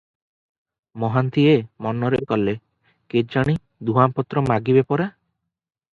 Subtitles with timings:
[1.03, 1.51] ମହାନ୍ତିଏ
[1.87, 2.55] ମନରେ କଲେ,
[3.15, 3.57] କେଜାଣି
[3.91, 5.07] ଧୂଆଁପତ୍ର ମାଗିବେ ପରା?